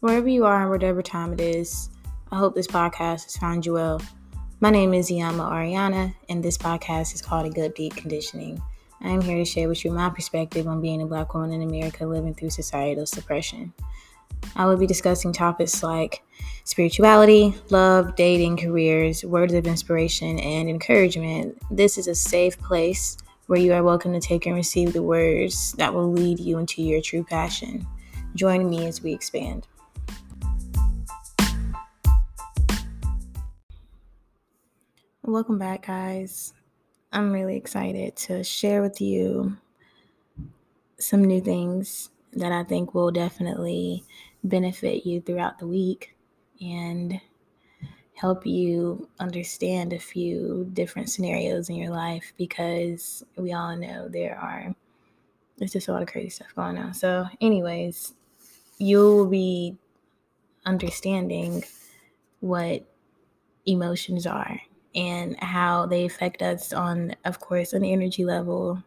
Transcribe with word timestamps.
Wherever 0.00 0.28
you 0.28 0.44
are, 0.44 0.60
and 0.60 0.70
whatever 0.70 1.00
time 1.00 1.32
it 1.32 1.40
is, 1.40 1.88
I 2.30 2.36
hope 2.36 2.54
this 2.54 2.66
podcast 2.66 3.24
has 3.24 3.38
found 3.38 3.64
you 3.64 3.72
well. 3.72 4.02
My 4.60 4.68
name 4.68 4.92
is 4.92 5.10
Iyanla 5.10 5.50
Arianna, 5.50 6.14
and 6.28 6.44
this 6.44 6.58
podcast 6.58 7.14
is 7.14 7.22
called 7.22 7.46
A 7.46 7.50
Good 7.50 7.72
Deep 7.72 7.96
Conditioning. 7.96 8.62
I 9.00 9.08
am 9.08 9.22
here 9.22 9.38
to 9.38 9.44
share 9.46 9.70
with 9.70 9.86
you 9.86 9.90
my 9.90 10.10
perspective 10.10 10.66
on 10.66 10.82
being 10.82 11.00
a 11.00 11.06
black 11.06 11.32
woman 11.32 11.50
in 11.50 11.62
America 11.62 12.04
living 12.04 12.34
through 12.34 12.50
societal 12.50 13.06
suppression. 13.06 13.72
I 14.54 14.66
will 14.66 14.76
be 14.76 14.86
discussing 14.86 15.32
topics 15.32 15.82
like 15.82 16.22
spirituality, 16.64 17.54
love, 17.70 18.16
dating, 18.16 18.58
careers, 18.58 19.24
words 19.24 19.54
of 19.54 19.66
inspiration, 19.66 20.38
and 20.40 20.68
encouragement. 20.68 21.56
This 21.70 21.96
is 21.96 22.06
a 22.06 22.14
safe 22.14 22.58
place 22.58 23.16
where 23.46 23.60
you 23.60 23.72
are 23.72 23.82
welcome 23.82 24.12
to 24.12 24.20
take 24.20 24.44
and 24.44 24.56
receive 24.56 24.92
the 24.92 25.02
words 25.02 25.72
that 25.78 25.94
will 25.94 26.12
lead 26.12 26.38
you 26.38 26.58
into 26.58 26.82
your 26.82 27.00
true 27.00 27.24
passion. 27.24 27.86
Join 28.34 28.68
me 28.68 28.86
as 28.86 29.02
we 29.02 29.14
expand. 29.14 29.66
Welcome 35.26 35.58
back, 35.58 35.88
guys. 35.88 36.54
I'm 37.10 37.32
really 37.32 37.56
excited 37.56 38.14
to 38.14 38.44
share 38.44 38.80
with 38.80 39.00
you 39.00 39.56
some 41.00 41.24
new 41.24 41.40
things 41.40 42.10
that 42.34 42.52
I 42.52 42.62
think 42.62 42.94
will 42.94 43.10
definitely 43.10 44.04
benefit 44.44 45.04
you 45.04 45.20
throughout 45.20 45.58
the 45.58 45.66
week 45.66 46.14
and 46.60 47.20
help 48.14 48.46
you 48.46 49.08
understand 49.18 49.92
a 49.92 49.98
few 49.98 50.70
different 50.74 51.10
scenarios 51.10 51.70
in 51.70 51.74
your 51.74 51.90
life 51.90 52.32
because 52.38 53.24
we 53.36 53.52
all 53.52 53.76
know 53.76 54.06
there 54.08 54.38
are 54.38 54.72
there's 55.58 55.72
just 55.72 55.88
a 55.88 55.92
lot 55.92 56.02
of 56.02 56.08
crazy 56.08 56.30
stuff 56.30 56.54
going 56.54 56.78
on. 56.78 56.94
So, 56.94 57.26
anyways, 57.40 58.14
you'll 58.78 59.26
be 59.26 59.76
understanding 60.64 61.64
what 62.38 62.86
emotions 63.66 64.24
are 64.24 64.60
and 64.96 65.38
how 65.40 65.86
they 65.86 66.06
affect 66.06 66.42
us 66.42 66.72
on, 66.72 67.14
of 67.24 67.38
course, 67.38 67.72
an 67.72 67.84
energy 67.84 68.24
level, 68.24 68.82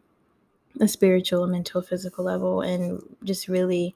a 0.82 0.88
spiritual, 0.88 1.48
mental, 1.48 1.82
physical 1.82 2.26
level, 2.26 2.62
and 2.62 3.02
just 3.24 3.48
really 3.48 3.96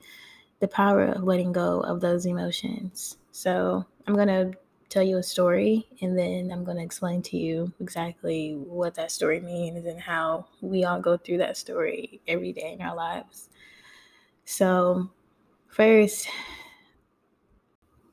the 0.60 0.68
power 0.68 1.06
of 1.06 1.24
letting 1.24 1.52
go 1.52 1.82
of 1.82 2.00
those 2.00 2.26
emotions. 2.26 3.18
So, 3.32 3.86
I'm 4.08 4.16
going 4.16 4.28
to 4.28 4.54
tell 4.94 5.04
you 5.04 5.18
a 5.18 5.24
story 5.24 5.88
and 6.02 6.16
then 6.16 6.52
I'm 6.52 6.64
going 6.64 6.78
to 6.78 6.84
explain 6.84 7.24
to 7.24 7.38
you 7.38 7.74
exactly 7.80 8.52
what 8.52 8.94
that 8.94 9.12
story 9.12 9.40
means 9.40 9.88
and 9.88 10.00
how 10.00 10.46
we 10.62 10.84
all 10.84 11.00
go 11.00 11.18
through 11.18 11.40
that 11.40 11.58
story 11.58 12.22
every 12.28 12.54
day 12.54 12.74
in 12.74 12.82
our 12.82 12.96
lives. 12.96 13.50
So, 14.46 15.10
first, 15.68 16.28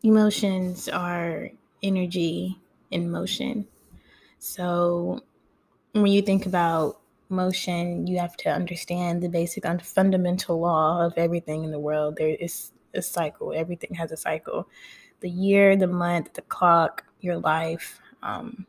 emotions 0.02 0.88
are 0.88 1.50
energy 1.82 2.58
in 2.90 3.10
motion. 3.10 3.66
So 4.40 5.20
when 5.92 6.06
you 6.06 6.22
think 6.22 6.46
about 6.46 7.00
motion, 7.28 8.06
you 8.06 8.18
have 8.18 8.36
to 8.38 8.50
understand 8.50 9.22
the 9.22 9.28
basic 9.28 9.64
fundamental 9.82 10.60
law 10.60 11.04
of 11.04 11.12
everything 11.16 11.62
in 11.62 11.70
the 11.70 11.78
world. 11.78 12.16
There 12.16 12.30
is 12.30 12.72
a 12.94 13.02
cycle, 13.02 13.52
everything 13.52 13.94
has 13.94 14.12
a 14.12 14.16
cycle. 14.16 14.66
The 15.20 15.30
year, 15.30 15.76
the 15.76 15.86
month, 15.86 16.32
the 16.32 16.42
clock, 16.42 17.04
your 17.20 17.36
life, 17.38 18.00
um, 18.22 18.66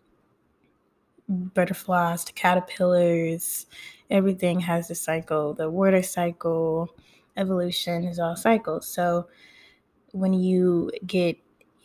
butterflies 1.29 2.25
to 2.25 2.33
caterpillars, 2.33 3.65
everything 4.09 4.59
has 4.59 4.91
a 4.91 4.95
cycle. 4.95 5.53
The 5.53 5.69
water 5.69 6.03
cycle, 6.03 6.93
evolution 7.37 8.03
is 8.03 8.19
all 8.19 8.35
cycles. 8.35 8.87
So 8.87 9.27
when 10.11 10.33
you 10.33 10.91
get 11.07 11.37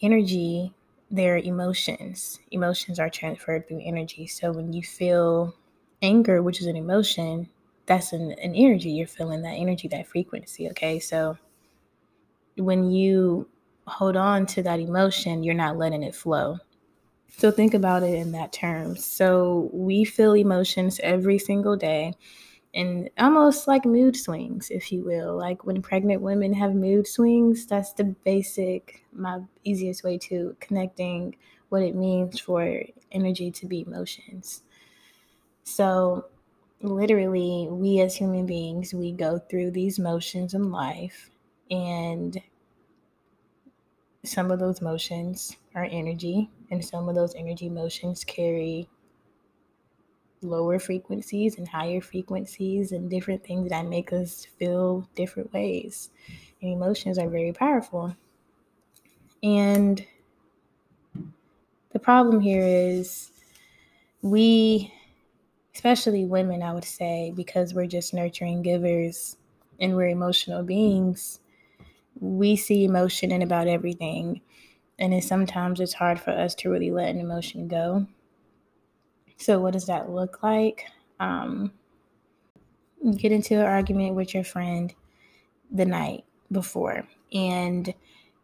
energy 0.02 0.74
their 1.10 1.38
emotions. 1.38 2.40
Emotions 2.50 2.98
are 2.98 3.10
transferred 3.10 3.68
through 3.68 3.82
energy. 3.84 4.26
So 4.26 4.52
when 4.52 4.72
you 4.72 4.82
feel 4.82 5.54
anger, 6.02 6.42
which 6.42 6.60
is 6.60 6.66
an 6.66 6.76
emotion, 6.76 7.48
that's 7.86 8.12
an, 8.12 8.32
an 8.32 8.54
energy. 8.54 8.90
You're 8.90 9.06
feeling 9.06 9.42
that 9.42 9.54
energy, 9.54 9.88
that 9.88 10.08
frequency. 10.08 10.68
Okay. 10.70 10.98
So 10.98 11.38
when 12.56 12.90
you 12.90 13.48
hold 13.86 14.16
on 14.16 14.46
to 14.46 14.62
that 14.62 14.80
emotion, 14.80 15.44
you're 15.44 15.54
not 15.54 15.76
letting 15.76 16.02
it 16.02 16.14
flow. 16.14 16.58
So 17.38 17.50
think 17.50 17.74
about 17.74 18.02
it 18.02 18.14
in 18.14 18.32
that 18.32 18.52
terms. 18.52 19.04
So 19.04 19.70
we 19.72 20.04
feel 20.04 20.32
emotions 20.32 20.98
every 21.02 21.38
single 21.38 21.76
day 21.76 22.14
and 22.76 23.08
almost 23.18 23.66
like 23.66 23.86
mood 23.86 24.14
swings, 24.16 24.70
if 24.70 24.92
you 24.92 25.02
will. 25.02 25.34
Like 25.34 25.64
when 25.64 25.80
pregnant 25.80 26.20
women 26.20 26.52
have 26.52 26.74
mood 26.74 27.08
swings, 27.08 27.66
that's 27.66 27.94
the 27.94 28.04
basic, 28.04 29.02
my 29.12 29.40
easiest 29.64 30.04
way 30.04 30.18
to 30.18 30.54
connecting 30.60 31.36
what 31.70 31.82
it 31.82 31.96
means 31.96 32.38
for 32.38 32.82
energy 33.10 33.50
to 33.50 33.66
be 33.66 33.80
emotions. 33.80 34.62
So, 35.64 36.26
literally, 36.82 37.66
we 37.70 38.00
as 38.00 38.14
human 38.14 38.44
beings, 38.44 38.92
we 38.92 39.10
go 39.10 39.38
through 39.38 39.70
these 39.70 39.98
motions 39.98 40.52
in 40.52 40.70
life, 40.70 41.30
and 41.70 42.40
some 44.22 44.50
of 44.50 44.58
those 44.60 44.82
motions 44.82 45.56
are 45.74 45.88
energy, 45.90 46.50
and 46.70 46.84
some 46.84 47.08
of 47.08 47.14
those 47.14 47.34
energy 47.36 47.70
motions 47.70 48.22
carry 48.22 48.86
lower 50.42 50.78
frequencies 50.78 51.58
and 51.58 51.68
higher 51.68 52.00
frequencies 52.00 52.92
and 52.92 53.10
different 53.10 53.44
things 53.44 53.70
that 53.70 53.86
make 53.86 54.12
us 54.12 54.46
feel 54.58 55.08
different 55.14 55.52
ways. 55.52 56.10
And 56.62 56.72
emotions 56.72 57.18
are 57.18 57.28
very 57.28 57.52
powerful. 57.52 58.16
And 59.42 60.04
the 61.90 61.98
problem 61.98 62.40
here 62.40 62.64
is 62.64 63.30
we, 64.22 64.92
especially 65.74 66.24
women, 66.24 66.62
I 66.62 66.72
would 66.72 66.84
say, 66.84 67.32
because 67.34 67.74
we're 67.74 67.86
just 67.86 68.14
nurturing 68.14 68.62
givers 68.62 69.36
and 69.80 69.96
we're 69.96 70.08
emotional 70.08 70.62
beings, 70.62 71.40
we 72.20 72.56
see 72.56 72.84
emotion 72.84 73.30
in 73.32 73.42
about 73.42 73.68
everything. 73.68 74.40
And 74.98 75.22
sometimes 75.22 75.80
it's 75.80 75.94
hard 75.94 76.20
for 76.20 76.30
us 76.30 76.54
to 76.56 76.70
really 76.70 76.90
let 76.90 77.10
an 77.10 77.20
emotion 77.20 77.68
go 77.68 78.06
so, 79.36 79.60
what 79.60 79.72
does 79.72 79.86
that 79.86 80.10
look 80.10 80.42
like? 80.42 80.86
Um, 81.20 81.72
you 83.02 83.14
get 83.14 83.32
into 83.32 83.54
an 83.54 83.66
argument 83.66 84.14
with 84.14 84.34
your 84.34 84.44
friend 84.44 84.94
the 85.70 85.86
night 85.86 86.24
before, 86.52 87.06
and 87.32 87.92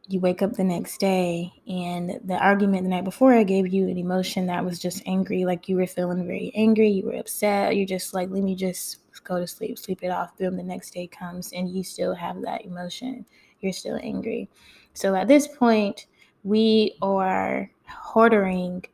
you 0.09 0.21
wake 0.21 0.43
up 0.43 0.55
the 0.55 0.65
next 0.65 0.99
day, 0.99 1.53
and 1.67 2.21
the 2.25 2.37
argument 2.37 2.85
the 2.85 2.91
night 2.91 3.05
before 3.05 3.43
gave 3.45 3.73
you 3.73 3.89
an 3.89 3.99
emotion 3.99 4.47
that 4.47 4.65
was 4.65 4.79
just 4.79 5.03
angry, 5.07 5.45
like 5.45 5.69
you 5.69 5.77
were 5.77 5.87
feeling 5.87 6.27
very 6.27 6.53
angry, 6.55 6.89
you 6.89 7.07
were 7.07 7.15
upset, 7.19 7.77
you're 7.77 7.87
just 7.87 8.15
like, 8.15 8.31
let 8.31 8.43
me 8.43 8.55
just 8.55 8.99
go 9.25 9.39
to 9.39 9.47
sleep, 9.47 9.79
sleep 9.79 10.01
it 10.03 10.11
off. 10.11 10.37
Boom, 10.37 10.57
the 10.57 10.63
next 10.63 10.93
day 10.93 11.07
comes, 11.07 11.53
and 11.53 11.71
you 11.71 11.85
still 11.85 12.15
have 12.15 12.43
that 12.43 12.65
emotion. 12.65 13.25
You're 13.61 13.73
still 13.73 13.99
angry. 14.03 14.51
So, 14.95 15.15
at 15.15 15.29
this 15.29 15.49
point, 15.49 16.07
we 16.45 16.97
are 17.01 17.71
hoarding 17.87 18.85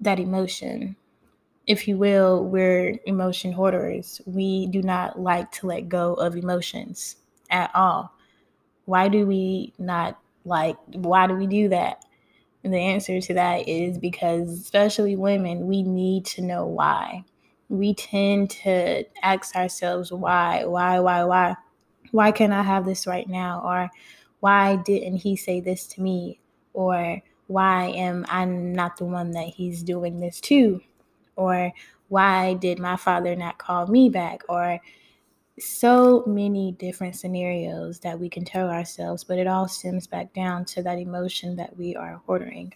that 0.00 0.18
emotion. 0.18 0.96
If 1.68 1.86
you 1.86 1.96
will, 1.98 2.44
we're 2.44 2.98
emotion 3.06 3.52
hoarders. 3.52 4.20
We 4.26 4.66
do 4.68 4.82
not 4.82 5.20
like 5.20 5.52
to 5.52 5.68
let 5.68 5.88
go 5.88 6.14
of 6.14 6.34
emotions 6.34 7.16
at 7.50 7.70
all. 7.76 8.12
Why 8.86 9.08
do 9.08 9.26
we 9.26 9.74
not 9.78 10.18
like, 10.44 10.76
why 10.94 11.26
do 11.28 11.34
we 11.34 11.46
do 11.46 11.68
that? 11.70 12.04
And 12.64 12.74
the 12.74 12.78
answer 12.78 13.20
to 13.20 13.34
that 13.34 13.68
is 13.68 13.98
because, 13.98 14.50
especially 14.60 15.16
women, 15.16 15.66
we 15.68 15.82
need 15.82 16.26
to 16.26 16.42
know 16.42 16.66
why. 16.66 17.24
We 17.68 17.94
tend 17.94 18.50
to 18.62 19.04
ask 19.22 19.56
ourselves, 19.56 20.12
why, 20.12 20.64
why, 20.66 21.00
why, 21.00 21.24
why? 21.24 21.56
Why 22.12 22.32
can't 22.32 22.52
I 22.52 22.62
have 22.62 22.86
this 22.86 23.06
right 23.06 23.28
now? 23.28 23.62
Or 23.64 23.90
why 24.40 24.76
didn't 24.76 25.18
he 25.18 25.36
say 25.36 25.60
this 25.60 25.86
to 25.88 26.02
me? 26.02 26.40
Or 26.74 27.22
why 27.48 27.86
am 27.88 28.26
I 28.28 28.44
not 28.46 28.98
the 28.98 29.06
one 29.06 29.32
that 29.32 29.48
he's 29.48 29.82
doing 29.82 30.20
this 30.20 30.40
to? 30.42 30.80
Or 31.38 31.72
why 32.08 32.54
did 32.54 32.78
my 32.78 32.96
father 32.96 33.34
not 33.36 33.58
call 33.58 33.86
me 33.86 34.10
back? 34.10 34.42
Or 34.48 34.80
so 35.58 36.24
many 36.26 36.72
different 36.72 37.16
scenarios 37.16 38.00
that 38.00 38.18
we 38.18 38.28
can 38.28 38.44
tell 38.44 38.68
ourselves, 38.68 39.24
but 39.24 39.38
it 39.38 39.46
all 39.46 39.68
stems 39.68 40.06
back 40.06 40.32
down 40.34 40.64
to 40.66 40.82
that 40.82 40.98
emotion 40.98 41.56
that 41.56 41.76
we 41.76 41.96
are 41.96 42.20
hoarding. 42.26 42.74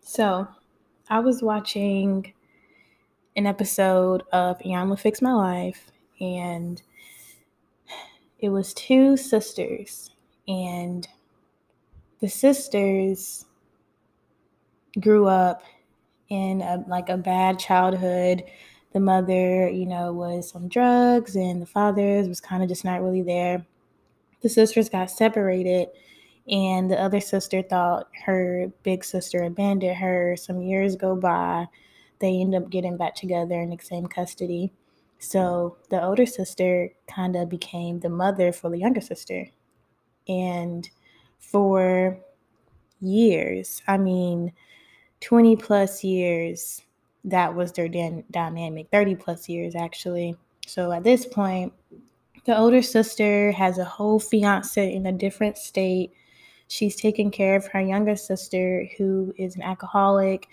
So 0.00 0.48
I 1.08 1.20
was 1.20 1.42
watching 1.42 2.32
an 3.36 3.46
episode 3.46 4.22
of 4.32 4.58
Iyanla 4.58 4.98
Fix 4.98 5.22
My 5.22 5.32
Life, 5.32 5.90
and 6.20 6.82
it 8.40 8.48
was 8.48 8.74
two 8.74 9.16
sisters, 9.16 10.10
and 10.48 11.06
the 12.20 12.28
sisters 12.28 13.46
grew 14.98 15.26
up 15.26 15.62
in 16.30 16.62
a, 16.62 16.84
like 16.88 17.08
a 17.10 17.16
bad 17.18 17.58
childhood. 17.58 18.44
The 18.92 19.00
mother, 19.00 19.68
you 19.68 19.86
know, 19.86 20.12
was 20.12 20.54
on 20.54 20.68
drugs, 20.68 21.36
and 21.36 21.62
the 21.62 21.66
father 21.66 22.22
was 22.26 22.40
kind 22.40 22.62
of 22.62 22.68
just 22.68 22.84
not 22.84 23.02
really 23.02 23.22
there. 23.22 23.64
The 24.42 24.48
sisters 24.48 24.88
got 24.88 25.10
separated, 25.10 25.88
And 26.50 26.90
the 26.90 27.00
other 27.00 27.20
sister 27.20 27.62
thought 27.62 28.08
her 28.24 28.72
big 28.82 29.04
sister 29.04 29.42
abandoned 29.44 29.96
her. 29.96 30.36
Some 30.36 30.62
years 30.62 30.96
go 30.96 31.14
by. 31.16 31.66
They 32.20 32.40
end 32.40 32.54
up 32.54 32.70
getting 32.70 32.96
back 32.96 33.14
together 33.14 33.60
in 33.60 33.70
the 33.70 33.78
same 33.80 34.06
custody. 34.06 34.72
So 35.18 35.76
the 35.90 36.02
older 36.02 36.26
sister 36.26 36.90
kind 37.08 37.36
of 37.36 37.48
became 37.48 38.00
the 38.00 38.08
mother 38.08 38.52
for 38.52 38.70
the 38.70 38.78
younger 38.78 39.00
sister. 39.00 39.48
And 40.28 40.88
for 41.38 42.18
years, 43.00 43.82
I 43.86 43.98
mean, 43.98 44.52
20 45.20 45.56
plus 45.56 46.02
years, 46.02 46.82
that 47.24 47.54
was 47.54 47.72
their 47.72 47.88
dynamic, 47.88 48.88
30 48.90 49.14
plus 49.16 49.48
years 49.48 49.74
actually. 49.74 50.36
So 50.66 50.92
at 50.92 51.04
this 51.04 51.26
point, 51.26 51.72
the 52.46 52.56
older 52.56 52.82
sister 52.82 53.52
has 53.52 53.78
a 53.78 53.84
whole 53.84 54.18
fiance 54.18 54.92
in 54.92 55.06
a 55.06 55.12
different 55.12 55.58
state. 55.58 56.12
She's 56.68 56.96
taking 56.96 57.30
care 57.30 57.56
of 57.56 57.66
her 57.66 57.80
younger 57.80 58.16
sister, 58.16 58.88
who 58.96 59.34
is 59.36 59.56
an 59.56 59.62
alcoholic. 59.62 60.48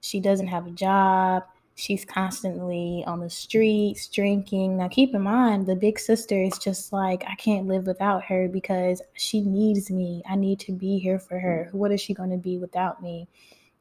She 0.00 0.20
doesn't 0.20 0.46
have 0.46 0.66
a 0.66 0.70
job. 0.70 1.44
She's 1.74 2.04
constantly 2.04 3.02
on 3.06 3.20
the 3.20 3.30
streets 3.30 4.06
drinking. 4.06 4.76
Now, 4.76 4.88
keep 4.88 5.14
in 5.14 5.22
mind, 5.22 5.66
the 5.66 5.74
big 5.74 5.98
sister 5.98 6.40
is 6.40 6.58
just 6.58 6.92
like, 6.92 7.24
I 7.26 7.34
can't 7.34 7.66
live 7.66 7.86
without 7.86 8.22
her 8.24 8.46
because 8.46 9.00
she 9.14 9.40
needs 9.40 9.90
me. 9.90 10.22
I 10.28 10.36
need 10.36 10.60
to 10.60 10.72
be 10.72 10.98
here 10.98 11.18
for 11.18 11.40
her. 11.40 11.70
What 11.72 11.90
is 11.90 12.00
she 12.00 12.14
going 12.14 12.30
to 12.30 12.36
be 12.36 12.58
without 12.58 13.02
me? 13.02 13.26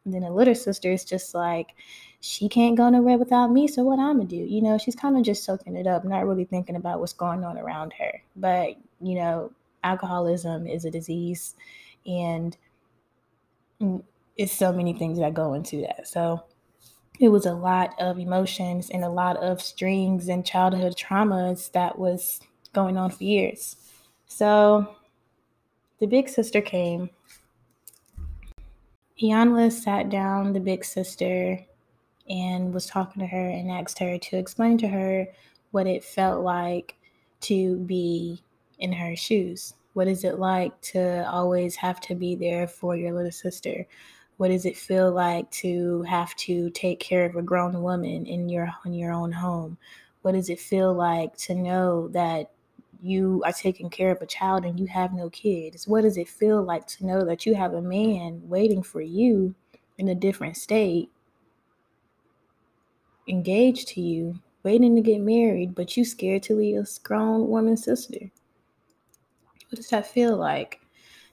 And 0.06 0.14
then 0.14 0.22
the 0.22 0.32
little 0.32 0.56
sister 0.56 0.92
is 0.92 1.06
just 1.06 1.36
like, 1.36 1.76
she 2.22 2.48
can't 2.50 2.78
go 2.78 2.90
nowhere 2.90 3.18
without 3.18 3.52
me. 3.52 3.68
So 3.68 3.84
what 3.84 4.00
I'm 4.00 4.18
gonna 4.18 4.28
do? 4.28 4.36
You 4.36 4.62
know, 4.62 4.78
she's 4.78 4.96
kind 4.96 5.18
of 5.18 5.24
just 5.24 5.44
soaking 5.44 5.76
it 5.76 5.88
up, 5.88 6.06
not 6.06 6.26
really 6.28 6.46
thinking 6.46 6.76
about 6.76 7.00
what's 7.00 7.14
going 7.14 7.44
on 7.44 7.58
around 7.58 7.94
her. 7.94 8.22
But 8.36 8.76
you 9.00 9.16
know, 9.16 9.52
alcoholism 9.84 10.68
is 10.68 10.86
a 10.86 10.92
disease, 10.92 11.56
and 12.06 12.56
mm, 13.82 14.04
it's 14.38 14.54
so 14.54 14.72
many 14.72 14.94
things 14.94 15.20
that 15.20 15.34
go 15.34 15.54
into 15.54 15.82
that. 15.82 16.08
So 16.08 16.44
it 17.20 17.30
was 17.30 17.46
a 17.46 17.54
lot 17.54 17.94
of 18.00 18.20
emotions 18.20 18.90
and 18.90 19.04
a 19.04 19.10
lot 19.10 19.38
of 19.38 19.62
strings 19.62 20.28
and 20.28 20.46
childhood 20.46 20.96
traumas 20.96 21.72
that 21.74 22.00
was 22.00 22.40
going 22.74 22.98
on 22.98 23.12
for 23.12 23.24
years. 23.24 23.76
So 24.28 24.96
the 26.00 26.08
big 26.08 26.30
sister 26.30 26.62
came. 26.62 27.10
Iyanla 29.22 29.72
sat 29.72 30.10
down 30.10 30.54
the 30.54 30.60
big 30.60 30.84
sister 30.84 31.60
and 32.28 32.74
was 32.74 32.88
talking 32.88 33.20
to 33.20 33.28
her 33.28 33.50
and 33.50 33.70
asked 33.70 34.00
her 34.00 34.18
to 34.18 34.38
explain 34.38 34.80
to 34.80 34.88
her 34.88 35.28
what 35.70 35.86
it 35.86 36.04
felt 36.04 36.44
like 36.44 36.96
to 37.42 37.78
be 37.78 38.42
in 38.80 38.92
her 38.92 39.16
shoes. 39.16 39.76
What 39.94 40.08
is 40.08 40.24
it 40.24 40.40
like 40.40 40.80
to 40.94 41.30
always 41.30 41.76
have 41.76 42.00
to 42.02 42.16
be 42.16 42.34
there 42.36 42.68
for 42.68 42.96
your 42.96 43.14
little 43.14 43.32
sister? 43.32 43.86
What 44.38 44.48
does 44.48 44.66
it 44.66 44.78
feel 44.78 45.12
like 45.12 45.52
to 45.52 46.02
have 46.04 46.34
to 46.38 46.72
take 46.72 47.00
care 47.00 47.26
of 47.26 47.36
a 47.36 47.44
grown 47.44 47.84
woman 47.84 48.26
in 48.26 48.50
your 48.50 48.74
in 48.86 48.94
your 48.96 49.12
own 49.12 49.32
home? 49.32 49.78
What 50.24 50.32
does 50.32 50.50
it 50.50 50.60
feel 50.60 50.94
like 50.94 51.38
to 51.38 51.54
know 51.54 52.08
that 52.08 52.50
you 53.02 53.42
are 53.46 53.54
taking 53.54 53.90
care 53.90 54.12
of 54.12 54.22
a 54.22 54.26
child 54.26 54.66
and 54.66 54.80
you 54.80 54.88
have 54.88 55.14
no 55.14 55.30
kids? 55.30 55.88
What 55.88 56.02
does 56.02 56.18
it 56.18 56.30
feel 56.30 56.62
like 56.64 56.88
to 56.88 57.06
know 57.06 57.26
that 57.26 57.46
you 57.46 57.56
have 57.56 57.74
a 57.74 57.82
man 57.82 58.42
waiting 58.46 58.84
for 58.84 59.02
you 59.02 59.56
in 59.98 60.08
a 60.08 60.16
different 60.16 60.58
state 60.58 61.10
engaged 63.28 63.88
to 63.90 64.02
you, 64.02 64.40
waiting 64.64 64.96
to 64.96 65.02
get 65.02 65.22
married, 65.22 65.76
but 65.76 65.96
you 65.96 66.06
scared 66.06 66.44
to 66.44 66.56
leave 66.56 66.78
a 66.78 66.86
grown 67.04 67.48
woman's 67.48 67.84
sister. 67.84 68.32
What 69.70 69.78
does 69.78 69.90
that 69.90 70.08
feel 70.08 70.36
like? 70.36 70.82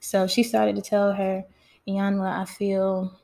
So 0.00 0.26
she 0.26 0.42
started 0.42 0.76
to 0.76 0.82
tell 0.82 1.12
her, 1.12 1.44
Iyanla, 1.86 2.40
I 2.40 2.44
feel 2.44 3.18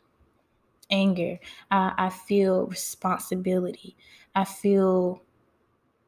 anger. 0.90 1.38
I, 1.70 1.92
I 1.96 2.10
feel 2.10 2.66
responsibility. 2.66 3.96
I 4.34 4.44
feel 4.44 5.22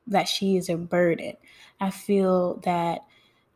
that 0.07 0.29
she 0.29 0.57
is 0.57 0.69
a 0.69 0.77
burden. 0.77 1.35
I 1.81 1.91
feel 1.91 2.61
that 2.65 3.01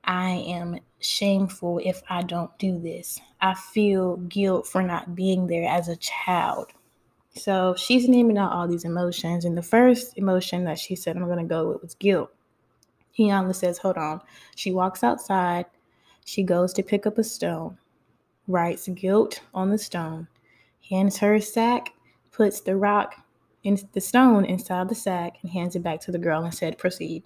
I 0.04 0.30
am 0.30 0.80
shameful 0.98 1.80
if 1.84 2.02
I 2.08 2.22
don't 2.22 2.56
do 2.58 2.78
this. 2.78 3.20
I 3.40 3.54
feel 3.54 4.16
guilt 4.16 4.66
for 4.66 4.82
not 4.82 5.14
being 5.14 5.46
there 5.46 5.68
as 5.68 5.88
a 5.88 5.96
child. 5.96 6.72
So 7.34 7.74
she's 7.76 8.08
naming 8.08 8.38
out 8.38 8.52
all 8.52 8.66
these 8.66 8.84
emotions. 8.84 9.44
And 9.44 9.56
the 9.56 9.62
first 9.62 10.18
emotion 10.18 10.64
that 10.64 10.78
she 10.78 10.96
said 10.96 11.16
I'm 11.16 11.26
going 11.26 11.38
to 11.38 11.44
go 11.44 11.68
with 11.68 11.82
was 11.82 11.94
guilt. 11.94 12.30
Iyanla 13.18 13.54
says, 13.54 13.78
Hold 13.78 13.96
on. 13.96 14.20
She 14.56 14.72
walks 14.72 15.04
outside. 15.04 15.66
She 16.24 16.42
goes 16.42 16.72
to 16.74 16.82
pick 16.82 17.06
up 17.06 17.18
a 17.18 17.24
stone, 17.24 17.78
writes 18.46 18.88
guilt 18.88 19.40
on 19.52 19.70
the 19.70 19.78
stone, 19.78 20.28
hands 20.88 21.18
her 21.18 21.34
a 21.34 21.40
sack, 21.40 21.92
puts 22.30 22.60
the 22.60 22.76
rock 22.76 23.14
in 23.62 23.78
the 23.92 24.00
stone 24.00 24.44
inside 24.44 24.88
the 24.88 24.94
sack, 24.94 25.36
and 25.42 25.50
hands 25.50 25.76
it 25.76 25.82
back 25.82 26.00
to 26.00 26.12
the 26.12 26.18
girl 26.18 26.44
and 26.44 26.54
said, 26.54 26.78
Proceed. 26.78 27.22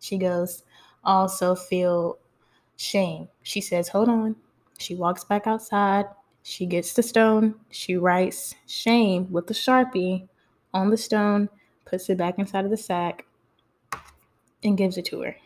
She 0.00 0.18
goes, 0.18 0.64
Also 1.04 1.54
feel 1.54 2.18
shame. 2.76 3.28
She 3.42 3.60
says, 3.60 3.88
Hold 3.88 4.08
on. 4.08 4.36
She 4.78 4.94
walks 4.94 5.24
back 5.24 5.46
outside, 5.46 6.06
she 6.42 6.66
gets 6.66 6.92
the 6.92 7.02
stone, 7.02 7.54
she 7.70 7.96
writes 7.96 8.54
shame 8.66 9.30
with 9.30 9.46
the 9.46 9.54
sharpie 9.54 10.28
on 10.74 10.90
the 10.90 10.96
stone, 10.96 11.48
puts 11.84 12.10
it 12.10 12.18
back 12.18 12.38
inside 12.38 12.64
of 12.64 12.70
the 12.70 12.76
sack, 12.76 13.24
and 14.64 14.76
gives 14.76 14.98
it 14.98 15.04
to 15.06 15.20
her. 15.20 15.36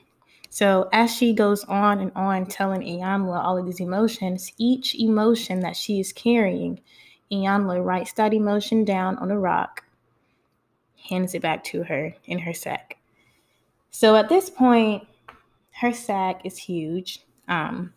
So 0.48 0.88
as 0.92 1.14
she 1.14 1.34
goes 1.34 1.64
on 1.64 2.00
and 2.00 2.12
on 2.14 2.46
telling 2.46 2.80
Iyanla 2.80 3.44
all 3.44 3.58
of 3.58 3.66
these 3.66 3.80
emotions, 3.80 4.52
each 4.56 4.94
emotion 4.94 5.60
that 5.60 5.76
she 5.76 6.00
is 6.00 6.12
carrying, 6.14 6.80
Iyanla 7.30 7.84
writes 7.84 8.12
that 8.14 8.32
emotion 8.32 8.84
down 8.84 9.18
on 9.18 9.30
a 9.30 9.38
rock, 9.38 9.84
hands 11.08 11.34
it 11.34 11.42
back 11.42 11.64
to 11.64 11.82
her 11.84 12.14
in 12.24 12.38
her 12.40 12.54
sack. 12.54 12.96
So 13.90 14.16
at 14.16 14.28
this 14.28 14.50
point, 14.50 15.06
her 15.80 15.92
sack 15.92 16.44
is 16.44 16.58
huge. 16.58 17.20
Um, 17.48 17.92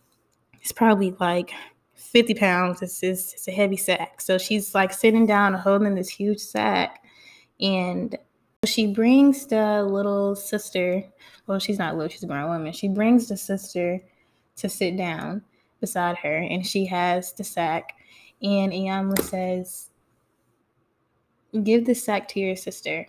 it's 0.61 0.71
probably 0.71 1.15
like 1.19 1.51
50 1.95 2.33
pounds. 2.35 2.81
It's, 2.81 3.01
it's, 3.03 3.33
it's 3.33 3.47
a 3.47 3.51
heavy 3.51 3.77
sack. 3.77 4.21
So 4.21 4.37
she's 4.37 4.73
like 4.73 4.93
sitting 4.93 5.25
down 5.25 5.53
and 5.53 5.61
holding 5.61 5.95
this 5.95 6.09
huge 6.09 6.39
sack. 6.39 7.03
And 7.59 8.17
she 8.65 8.87
brings 8.87 9.45
the 9.45 9.83
little 9.83 10.35
sister, 10.35 11.03
well, 11.47 11.59
she's 11.59 11.79
not 11.79 11.95
little, 11.95 12.09
she's 12.09 12.23
a 12.23 12.27
grown 12.27 12.49
woman. 12.49 12.73
She 12.73 12.87
brings 12.87 13.27
the 13.27 13.37
sister 13.37 14.01
to 14.57 14.69
sit 14.69 14.97
down 14.97 15.43
beside 15.79 16.17
her, 16.17 16.35
and 16.35 16.65
she 16.65 16.85
has 16.85 17.33
the 17.33 17.43
sack. 17.43 17.93
And 18.41 18.71
Iyanla 18.71 19.21
says, 19.21 19.88
Give 21.63 21.85
the 21.85 21.95
sack 21.95 22.27
to 22.29 22.39
your 22.39 22.55
sister. 22.55 23.07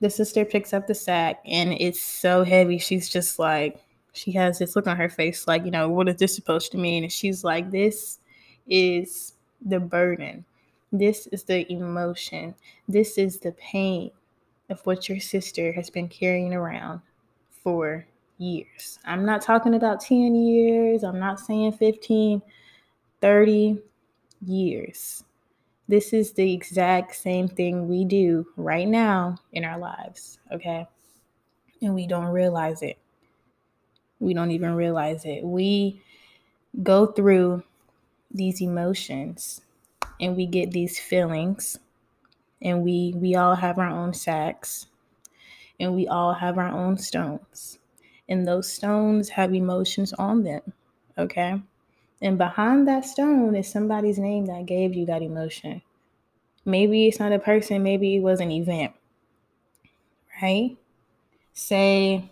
The 0.00 0.10
sister 0.10 0.44
picks 0.44 0.72
up 0.72 0.86
the 0.86 0.94
sack, 0.94 1.40
and 1.46 1.72
it's 1.72 2.00
so 2.00 2.44
heavy. 2.44 2.78
She's 2.78 3.08
just 3.08 3.38
like, 3.38 3.82
she 4.12 4.32
has 4.32 4.58
this 4.58 4.76
look 4.76 4.86
on 4.86 4.96
her 4.96 5.08
face, 5.08 5.46
like, 5.46 5.64
you 5.64 5.70
know, 5.70 5.88
what 5.88 6.08
is 6.08 6.16
this 6.16 6.34
supposed 6.34 6.72
to 6.72 6.78
mean? 6.78 7.02
And 7.02 7.12
she's 7.12 7.44
like, 7.44 7.70
This 7.70 8.18
is 8.66 9.34
the 9.64 9.80
burden. 9.80 10.44
This 10.92 11.26
is 11.28 11.44
the 11.44 11.70
emotion. 11.72 12.54
This 12.88 13.18
is 13.18 13.38
the 13.38 13.52
pain 13.52 14.10
of 14.70 14.80
what 14.86 15.08
your 15.08 15.20
sister 15.20 15.72
has 15.72 15.90
been 15.90 16.08
carrying 16.08 16.54
around 16.54 17.00
for 17.62 18.06
years. 18.38 18.98
I'm 19.04 19.24
not 19.24 19.42
talking 19.42 19.74
about 19.74 20.00
10 20.00 20.34
years. 20.34 21.04
I'm 21.04 21.18
not 21.18 21.40
saying 21.40 21.72
15, 21.72 22.42
30 23.20 23.78
years. 24.44 25.24
This 25.88 26.12
is 26.12 26.32
the 26.32 26.52
exact 26.52 27.14
same 27.14 27.48
thing 27.48 27.88
we 27.88 28.04
do 28.04 28.46
right 28.56 28.88
now 28.88 29.36
in 29.52 29.64
our 29.64 29.78
lives, 29.78 30.38
okay? 30.50 30.86
And 31.80 31.94
we 31.94 32.06
don't 32.06 32.26
realize 32.26 32.82
it. 32.82 32.98
We 34.18 34.34
don't 34.34 34.50
even 34.50 34.74
realize 34.74 35.24
it. 35.24 35.44
We 35.44 36.02
go 36.82 37.06
through 37.06 37.62
these 38.30 38.60
emotions 38.60 39.60
and 40.20 40.36
we 40.36 40.46
get 40.46 40.72
these 40.72 40.98
feelings 40.98 41.78
and 42.62 42.82
we 42.82 43.14
we 43.16 43.34
all 43.34 43.54
have 43.54 43.78
our 43.78 43.88
own 43.88 44.12
sacks 44.14 44.86
and 45.78 45.94
we 45.94 46.08
all 46.08 46.34
have 46.34 46.58
our 46.58 46.70
own 46.70 46.98
stones 46.98 47.78
and 48.28 48.46
those 48.46 48.72
stones 48.72 49.28
have 49.28 49.54
emotions 49.54 50.12
on 50.14 50.42
them 50.42 50.62
okay 51.18 51.60
and 52.20 52.38
behind 52.38 52.86
that 52.88 53.04
stone 53.04 53.54
is 53.54 53.68
somebody's 53.68 54.18
name 54.18 54.46
that 54.46 54.66
gave 54.66 54.94
you 54.94 55.06
that 55.06 55.22
emotion 55.22 55.82
maybe 56.64 57.06
it's 57.06 57.20
not 57.20 57.32
a 57.32 57.38
person 57.38 57.82
maybe 57.82 58.16
it 58.16 58.20
was 58.20 58.40
an 58.40 58.50
event 58.50 58.92
right 60.42 60.76
say 61.52 62.30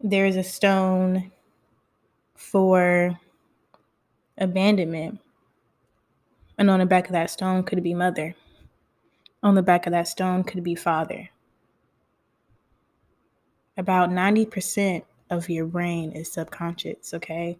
there's 0.00 0.36
a 0.36 0.44
stone 0.44 1.32
for 2.34 3.18
abandonment. 4.38 5.20
And 6.56 6.70
on 6.70 6.80
the 6.80 6.86
back 6.86 7.06
of 7.06 7.12
that 7.12 7.30
stone 7.30 7.62
could 7.62 7.82
be 7.82 7.94
mother. 7.94 8.34
On 9.42 9.54
the 9.54 9.62
back 9.62 9.86
of 9.86 9.92
that 9.92 10.08
stone 10.08 10.44
could 10.44 10.64
be 10.64 10.74
father. 10.74 11.30
About 13.76 14.10
90% 14.10 15.04
of 15.30 15.48
your 15.48 15.66
brain 15.66 16.12
is 16.12 16.32
subconscious, 16.32 17.14
okay? 17.14 17.58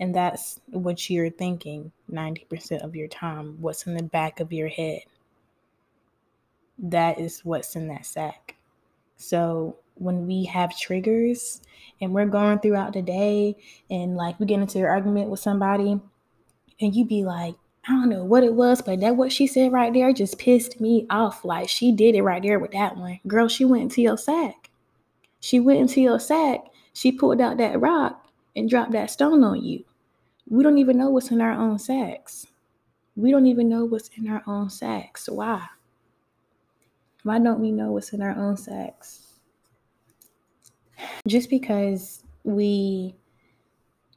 And 0.00 0.14
that's 0.14 0.60
what 0.66 1.10
you're 1.10 1.30
thinking 1.30 1.90
90% 2.10 2.84
of 2.84 2.94
your 2.94 3.08
time, 3.08 3.56
what's 3.60 3.86
in 3.86 3.96
the 3.96 4.02
back 4.02 4.40
of 4.40 4.52
your 4.52 4.68
head. 4.68 5.00
That 6.78 7.18
is 7.18 7.44
what's 7.44 7.74
in 7.74 7.88
that 7.88 8.06
sack. 8.06 8.54
So 9.16 9.76
when 9.94 10.26
we 10.26 10.44
have 10.44 10.78
triggers 10.78 11.60
and 12.00 12.14
we're 12.14 12.26
going 12.26 12.60
throughout 12.60 12.92
the 12.92 13.02
day 13.02 13.56
and 13.90 14.16
like 14.16 14.38
we 14.38 14.46
get 14.46 14.60
into 14.60 14.78
an 14.78 14.84
argument 14.84 15.28
with 15.28 15.40
somebody 15.40 16.00
and 16.80 16.94
you 16.94 17.04
be 17.04 17.24
like, 17.24 17.56
I 17.88 17.92
don't 17.92 18.10
know 18.10 18.24
what 18.24 18.44
it 18.44 18.54
was, 18.54 18.82
but 18.82 19.00
that 19.00 19.16
what 19.16 19.32
she 19.32 19.46
said 19.46 19.72
right 19.72 19.92
there 19.92 20.12
just 20.12 20.38
pissed 20.38 20.80
me 20.80 21.06
off. 21.10 21.44
Like 21.44 21.68
she 21.68 21.90
did 21.90 22.14
it 22.14 22.22
right 22.22 22.42
there 22.42 22.58
with 22.58 22.72
that 22.72 22.96
one. 22.96 23.18
Girl, 23.26 23.48
she 23.48 23.64
went 23.64 23.84
into 23.84 24.02
your 24.02 24.18
sack. 24.18 24.70
She 25.40 25.58
went 25.58 25.80
into 25.80 26.00
your 26.00 26.20
sack. 26.20 26.60
She 26.92 27.10
pulled 27.10 27.40
out 27.40 27.56
that 27.56 27.80
rock 27.80 28.26
and 28.54 28.68
dropped 28.68 28.92
that 28.92 29.10
stone 29.10 29.42
on 29.42 29.64
you. 29.64 29.84
We 30.48 30.62
don't 30.62 30.78
even 30.78 30.98
know 30.98 31.10
what's 31.10 31.30
in 31.30 31.40
our 31.40 31.52
own 31.52 31.78
sacks. 31.78 32.46
We 33.16 33.30
don't 33.30 33.46
even 33.46 33.68
know 33.68 33.84
what's 33.84 34.10
in 34.16 34.28
our 34.28 34.42
own 34.46 34.70
sacks. 34.70 35.28
Why? 35.28 35.66
Why 37.22 37.38
don't 37.38 37.60
we 37.60 37.72
know 37.72 37.92
what's 37.92 38.12
in 38.12 38.22
our 38.22 38.36
own 38.36 38.56
sacks? 38.56 39.34
Just 41.26 41.50
because 41.50 42.24
we 42.44 43.14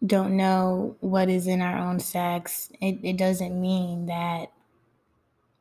don't 0.06 0.38
know 0.38 0.96
what 1.00 1.30
is 1.30 1.48
in 1.48 1.62
our 1.62 1.78
own 1.78 2.00
sacks, 2.00 2.72
it, 2.80 3.00
it 3.04 3.18
doesn't 3.18 3.60
mean 3.60 4.06
that 4.06 4.52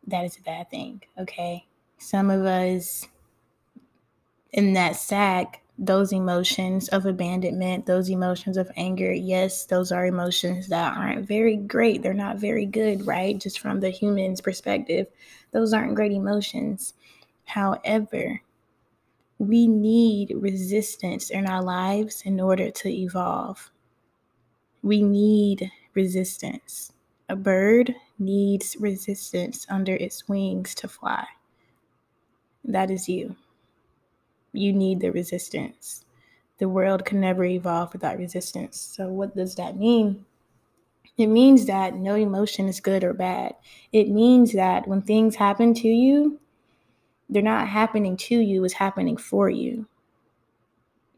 that 0.06 0.24
is 0.24 0.36
a 0.38 0.42
bad 0.42 0.70
thing. 0.70 1.02
Okay. 1.18 1.66
Some 1.98 2.30
of 2.30 2.44
us 2.44 3.06
in 4.52 4.72
that 4.74 4.96
sack, 4.96 5.62
those 5.80 6.12
emotions 6.12 6.88
of 6.90 7.06
abandonment, 7.06 7.86
those 7.86 8.10
emotions 8.10 8.58
of 8.58 8.70
anger, 8.76 9.12
yes, 9.12 9.64
those 9.66 9.92
are 9.92 10.06
emotions 10.06 10.68
that 10.68 10.96
aren't 10.96 11.26
very 11.26 11.56
great. 11.56 12.02
They're 12.02 12.14
not 12.14 12.38
very 12.38 12.66
good, 12.66 13.06
right? 13.06 13.38
Just 13.40 13.60
from 13.60 13.80
the 13.80 13.90
human's 13.90 14.42
perspective, 14.42 15.08
those 15.52 15.72
aren't 15.74 15.96
great 15.96 16.12
emotions. 16.12 16.94
However, 17.46 18.42
we 19.38 19.66
need 19.68 20.32
resistance 20.36 21.30
in 21.30 21.46
our 21.46 21.62
lives 21.62 22.22
in 22.24 22.40
order 22.40 22.70
to 22.70 22.88
evolve. 22.88 23.70
We 24.82 25.00
need 25.00 25.72
resistance. 25.94 26.92
A 27.30 27.34
bird 27.36 27.94
needs 28.18 28.76
resistance 28.78 29.64
under 29.70 29.94
its 29.94 30.28
wings 30.28 30.74
to 30.74 30.88
fly. 30.88 31.26
That 32.64 32.90
is 32.90 33.06
you. 33.06 33.36
You 34.52 34.72
need 34.72 35.00
the 35.00 35.12
resistance. 35.12 36.04
The 36.58 36.68
world 36.68 37.04
can 37.04 37.20
never 37.20 37.44
evolve 37.44 37.92
without 37.92 38.18
resistance. 38.18 38.80
So, 38.80 39.08
what 39.08 39.36
does 39.36 39.54
that 39.56 39.76
mean? 39.76 40.26
It 41.18 41.28
means 41.28 41.66
that 41.66 41.94
no 41.94 42.14
emotion 42.16 42.68
is 42.68 42.80
good 42.80 43.04
or 43.04 43.14
bad. 43.14 43.54
It 43.92 44.08
means 44.10 44.52
that 44.54 44.88
when 44.88 45.02
things 45.02 45.36
happen 45.36 45.74
to 45.74 45.88
you, 45.88 46.40
they're 47.28 47.42
not 47.42 47.68
happening 47.68 48.16
to 48.18 48.36
you, 48.36 48.64
it's 48.64 48.74
happening 48.74 49.16
for 49.16 49.50
you 49.50 49.86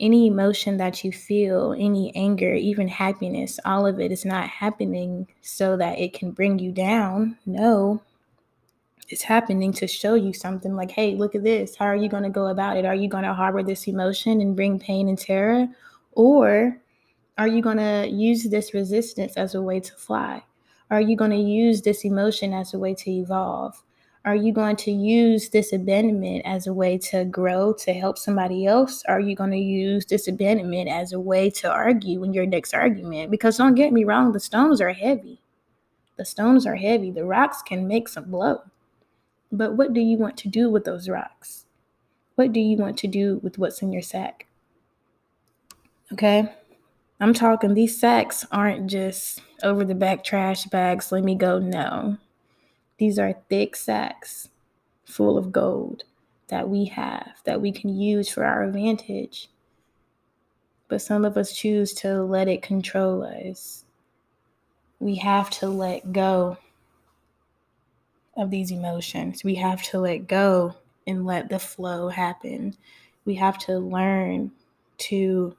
any 0.01 0.27
emotion 0.27 0.79
that 0.79 1.05
you 1.05 1.13
feel, 1.13 1.75
any 1.79 2.15
anger, 2.17 2.55
even 2.55 2.89
happiness, 2.89 3.61
all 3.65 3.87
of 3.87 4.01
it 4.01 4.11
is 4.11 4.25
not 4.25 4.49
happening 4.49 5.29
so 5.41 5.77
that 5.77 5.99
it 5.99 6.13
can 6.13 6.33
bring 6.33 6.59
you 6.59 6.73
down. 6.73 7.39
No, 7.47 8.03
it's 9.09 9.23
happening 9.23 9.73
to 9.75 9.87
show 9.87 10.15
you 10.15 10.33
something 10.33 10.75
like, 10.75 10.91
hey, 10.91 11.15
look 11.15 11.35
at 11.35 11.45
this. 11.45 11.77
How 11.77 11.87
are 11.87 11.97
you 11.97 12.09
going 12.09 12.23
to 12.23 12.31
go 12.31 12.47
about 12.47 12.77
it? 12.77 12.85
Are 12.85 12.95
you 12.95 13.09
going 13.09 13.25
to 13.25 13.35
harbor 13.35 13.63
this 13.63 13.87
emotion 13.87 14.41
and 14.41 14.57
bring 14.57 14.79
pain 14.79 15.09
and 15.09 15.19
terror? 15.19 15.69
Or 16.13 16.79
are 17.39 17.49
you 17.49 17.63
going 17.63 17.79
to 17.79 18.09
use 18.09 18.45
this 18.45 18.75
resistance 18.75 19.37
as 19.37 19.55
a 19.55 19.63
way 19.63 19.81
to 19.81 19.95
fly? 19.95 20.43
Are 20.91 21.01
you 21.01 21.17
going 21.17 21.31
to 21.31 21.37
use 21.37 21.83
this 21.83 22.05
emotion 22.05 22.53
as 22.53 22.75
a 22.75 22.79
way 22.79 22.95
to 22.95 23.11
evolve? 23.11 23.83
Are 24.25 24.37
you 24.37 24.53
going 24.53 24.77
to 24.77 24.93
use 24.93 25.49
this 25.49 25.73
abandonment 25.73 26.43
as 26.45 26.69
a 26.69 26.73
way 26.73 26.97
to 26.99 27.25
grow, 27.25 27.73
to 27.73 27.93
help 27.93 28.19
somebody 28.19 28.67
else? 28.67 29.03
Are 29.09 29.19
you 29.19 29.35
going 29.35 29.51
to 29.51 29.59
use 29.59 30.07
this 30.07 30.29
abandonment 30.29 30.89
as 30.89 31.13
a 31.13 31.19
way 31.19 31.51
to 31.51 31.69
argue 31.69 32.23
in 32.23 32.33
your 32.33 32.47
next 32.47 32.73
argument? 32.73 33.33
Because 33.33 33.57
don't 33.57 33.75
get 33.75 33.93
me 33.93 34.05
wrong, 34.05 34.31
the 34.31 34.39
stones 34.39 34.81
are 34.81 34.93
heavy. 34.93 35.41
The 36.19 36.25
stones 36.25 36.67
are 36.67 36.77
heavy. 36.77 37.11
The 37.11 37.25
rocks 37.25 37.63
can 37.63 37.89
make 37.89 38.07
some 38.09 38.31
blow. 38.31 38.61
But 39.53 39.75
what 39.77 39.93
do 39.93 40.01
you 40.01 40.17
want 40.17 40.39
to 40.39 40.49
do 40.49 40.71
with 40.71 40.85
those 40.85 41.11
rocks? 41.11 41.67
What 42.37 42.55
do 42.55 42.61
you 42.61 42.79
want 42.79 42.97
to 42.99 43.07
do 43.07 43.39
with 43.43 43.59
what's 43.59 43.83
in 43.83 43.93
your 43.93 44.03
sack? 44.03 44.47
Okay? 46.11 46.51
I'm 47.21 47.35
talking, 47.35 47.75
these 47.75 48.01
sacks 48.01 48.47
aren't 48.51 48.89
just 48.89 49.43
over 49.63 49.85
the 49.85 49.95
back 49.95 50.25
trash 50.25 50.65
bags, 50.65 51.13
let 51.13 51.23
me 51.23 51.35
go. 51.35 51.59
No. 51.59 52.17
These 52.97 53.19
are 53.19 53.35
thick 53.49 53.77
sacks 53.77 54.49
full 55.05 55.37
of 55.37 55.53
gold 55.53 56.05
that 56.49 56.69
we 56.69 56.87
have 56.87 57.33
that 57.45 57.61
we 57.61 57.73
can 57.73 57.95
use 57.95 58.29
for 58.31 58.45
our 58.45 58.65
advantage. 58.65 59.51
But 60.89 61.03
some 61.03 61.25
of 61.25 61.37
us 61.37 61.53
choose 61.53 61.93
to 61.95 62.23
let 62.23 62.49
it 62.49 62.63
control 62.63 63.23
us. 63.23 63.85
We 64.99 65.17
have 65.17 65.51
to 65.51 65.69
let 65.69 66.13
go 66.13 66.59
of 68.37 68.51
these 68.51 68.71
emotions. 68.71 69.45
We 69.45 69.55
have 69.57 69.83
to 69.85 69.99
let 69.99 70.27
go 70.27 70.75
and 71.07 71.27
let 71.27 71.49
the 71.49 71.59
flow 71.59 72.09
happen. 72.09 72.75
We 73.25 73.35
have 73.37 73.59
to 73.59 73.79
learn 73.79 74.53
to 74.99 75.57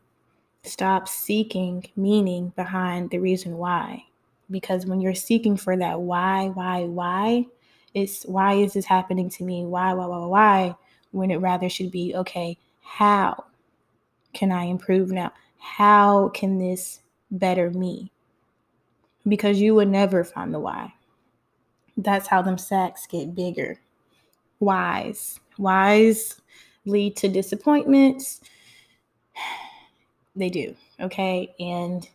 stop 0.64 1.08
seeking 1.08 1.86
meaning 1.96 2.54
behind 2.56 3.10
the 3.10 3.20
reason 3.20 3.58
why 3.58 4.06
because 4.54 4.86
when 4.86 5.02
you're 5.02 5.16
seeking 5.16 5.58
for 5.58 5.76
that 5.76 6.00
why, 6.00 6.48
why, 6.54 6.84
why, 6.84 7.46
it's 7.94 8.24
why 8.24 8.54
is 8.54 8.74
this 8.74 8.86
happening 8.86 9.30
to 9.32 9.44
me? 9.44 9.66
Why, 9.66 9.94
why, 9.94 10.06
why, 10.06 10.26
why? 10.26 10.76
When 11.12 11.32
it 11.32 11.38
rather 11.38 11.70
should 11.70 11.92
be, 11.92 12.16
okay, 12.16 12.58
how 12.82 13.46
can 14.34 14.52
I 14.52 14.64
improve 14.64 15.12
now? 15.12 15.34
How 15.60 16.30
can 16.30 16.58
this 16.58 17.02
better 17.32 17.70
me? 17.72 18.12
Because 19.28 19.60
you 19.60 19.76
would 19.76 19.90
never 19.90 20.24
find 20.24 20.54
the 20.54 20.60
why. 20.60 20.94
That's 21.98 22.28
how 22.28 22.42
them 22.42 22.58
sacks 22.58 23.06
get 23.08 23.36
bigger. 23.36 23.80
Whys. 24.60 25.40
Whys 25.58 26.42
lead 26.86 27.16
to 27.18 27.28
disappointments. 27.28 28.42
They 30.36 30.50
do. 30.50 30.76
Okay. 31.00 31.54
And 31.60 32.10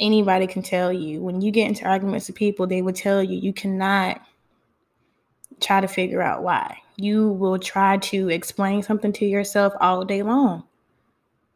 anybody 0.00 0.48
can 0.48 0.60
tell 0.60 0.92
you 0.92 1.22
when 1.22 1.40
you 1.40 1.52
get 1.52 1.68
into 1.68 1.84
arguments 1.84 2.26
with 2.26 2.34
people, 2.34 2.66
they 2.66 2.82
will 2.82 2.92
tell 2.92 3.22
you 3.22 3.38
you 3.38 3.52
cannot 3.52 4.20
try 5.60 5.80
to 5.80 5.86
figure 5.86 6.20
out 6.20 6.42
why. 6.42 6.78
You 6.96 7.28
will 7.28 7.60
try 7.60 7.98
to 7.98 8.28
explain 8.28 8.82
something 8.82 9.12
to 9.12 9.24
yourself 9.24 9.72
all 9.80 10.04
day 10.04 10.24
long. 10.24 10.64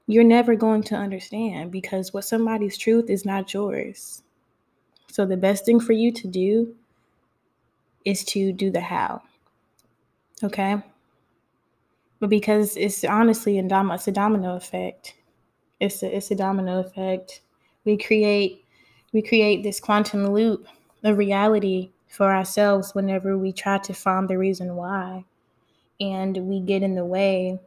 You're 0.07 0.23
never 0.23 0.55
going 0.55 0.83
to 0.85 0.95
understand 0.95 1.73
because 1.73 2.13
what 2.13 2.25
somebody's 2.25 2.79
truth 2.79 3.11
is 3.11 3.25
not 3.25 3.53
yours. 3.53 4.23
So 5.11 5.25
the 5.25 5.37
best 5.37 5.65
thing 5.65 5.81
for 5.81 5.95
you 5.95 6.13
to 6.13 6.29
do 6.29 6.77
is 8.05 8.25
to 8.25 8.53
do 8.53 8.71
the 8.71 8.81
how. 8.81 9.23
Okay? 10.43 10.83
But 12.21 12.31
because 12.31 12.77
it's 12.77 13.05
honestly 13.05 13.59
a, 13.59 13.63
dom- 13.63 13.91
it's 13.91 14.09
a 14.09 14.13
domino 14.13 14.57
effect. 14.57 15.15
It's 15.81 16.03
a, 16.03 16.17
it's 16.17 16.31
a 16.31 16.35
domino 16.35 16.81
effect 16.81 17.41
we 17.85 17.97
create 17.97 18.65
we 19.13 19.23
create 19.23 19.63
this 19.63 19.81
quantum 19.81 20.33
loop 20.33 20.67
of 21.03 21.19
reality 21.19 21.91
for 22.09 22.33
ourselves 22.33 22.95
whenever 22.95 23.37
we 23.37 23.53
try 23.53 23.79
to 23.79 23.93
find 23.93 24.29
the 24.29 24.39
reason 24.39 24.75
why 24.75 25.25
and 26.01 26.37
we 26.49 26.61
get 26.61 26.83
in 26.83 26.95
the 26.95 27.05
way 27.05 27.59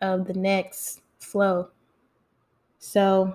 of 0.00 0.26
the 0.26 0.34
next 0.34 1.00
flow 1.18 1.68
so 2.78 3.34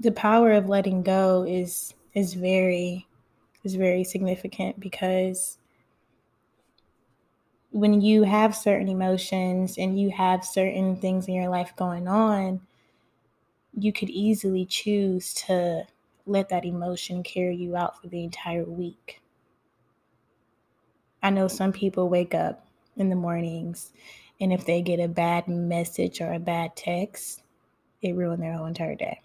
the 0.00 0.12
power 0.12 0.52
of 0.52 0.68
letting 0.68 1.02
go 1.02 1.44
is 1.44 1.94
is 2.14 2.34
very 2.34 3.06
is 3.64 3.74
very 3.74 4.04
significant 4.04 4.80
because 4.80 5.58
when 7.70 8.00
you 8.00 8.24
have 8.24 8.54
certain 8.54 8.88
emotions 8.88 9.78
and 9.78 9.98
you 9.98 10.10
have 10.10 10.44
certain 10.44 10.96
things 10.96 11.26
in 11.26 11.34
your 11.34 11.48
life 11.48 11.74
going 11.76 12.06
on, 12.06 12.60
you 13.72 13.92
could 13.92 14.10
easily 14.10 14.66
choose 14.66 15.32
to 15.32 15.86
let 16.26 16.48
that 16.50 16.64
emotion 16.64 17.22
carry 17.22 17.56
you 17.56 17.76
out 17.76 18.00
for 18.00 18.08
the 18.08 18.22
entire 18.22 18.64
week. 18.64 19.20
I 21.22 21.30
know 21.30 21.48
some 21.48 21.72
people 21.72 22.08
wake 22.08 22.34
up 22.34 22.66
in 22.96 23.08
the 23.08 23.16
mornings 23.16 23.92
and 24.40 24.52
if 24.52 24.66
they 24.66 24.82
get 24.82 25.00
a 25.00 25.08
bad 25.08 25.48
message 25.48 26.20
or 26.20 26.32
a 26.32 26.38
bad 26.38 26.76
text, 26.76 27.42
it 28.02 28.14
ruined 28.14 28.42
their 28.42 28.54
whole 28.54 28.66
entire 28.66 28.96
day. 28.96 29.20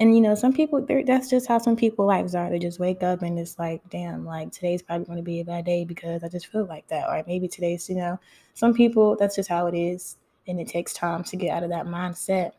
And 0.00 0.14
you 0.16 0.22
know, 0.22 0.34
some 0.34 0.54
people 0.54 0.84
that's 1.06 1.28
just 1.28 1.46
how 1.46 1.58
some 1.58 1.76
people 1.76 2.06
lives 2.06 2.34
are. 2.34 2.48
They 2.48 2.58
just 2.58 2.80
wake 2.80 3.02
up 3.02 3.20
and 3.20 3.38
it's 3.38 3.58
like, 3.58 3.82
damn, 3.90 4.24
like 4.24 4.50
today's 4.50 4.80
probably 4.80 5.04
going 5.04 5.18
to 5.18 5.22
be 5.22 5.40
a 5.40 5.44
bad 5.44 5.66
day 5.66 5.84
because 5.84 6.24
I 6.24 6.28
just 6.28 6.46
feel 6.46 6.64
like 6.64 6.88
that. 6.88 7.06
Or 7.06 7.22
maybe 7.26 7.46
today's, 7.46 7.86
you 7.88 7.96
know, 7.96 8.18
some 8.54 8.72
people 8.72 9.14
that's 9.16 9.36
just 9.36 9.50
how 9.50 9.66
it 9.66 9.76
is, 9.76 10.16
and 10.48 10.58
it 10.58 10.68
takes 10.68 10.94
time 10.94 11.22
to 11.24 11.36
get 11.36 11.50
out 11.50 11.62
of 11.62 11.68
that 11.68 11.84
mindset. 11.84 12.52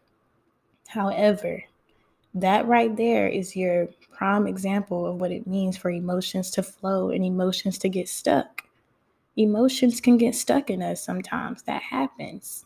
However, 0.88 1.64
that 2.36 2.68
right 2.68 2.96
there 2.96 3.28
is 3.28 3.56
your 3.56 3.88
prime 4.12 4.46
example 4.46 5.08
of 5.08 5.20
what 5.20 5.32
it 5.32 5.48
means 5.48 5.76
for 5.76 5.90
emotions 5.90 6.52
to 6.52 6.64
flow 6.64 7.10
and 7.10 7.26
emotions 7.26 7.80
to 7.80 7.90
get 7.90 8.08
stuck. 8.08 8.64
Emotions 9.36 10.00
can 10.00 10.18
get 10.18 10.36
stuck 10.36 10.70
in 10.70 10.84
us 10.84 11.04
sometimes. 11.04 11.64
That 11.64 11.82
happens. 11.82 12.66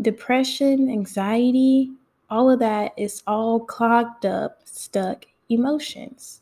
Depression, 0.00 0.88
anxiety, 0.88 1.92
all 2.32 2.50
of 2.50 2.60
that 2.60 2.94
is 2.96 3.22
all 3.26 3.60
clogged 3.60 4.24
up, 4.24 4.62
stuck 4.64 5.26
emotions. 5.50 6.40